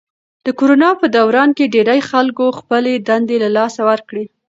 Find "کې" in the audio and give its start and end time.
1.57-1.71